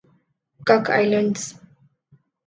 [0.67, 1.43] Cook Islands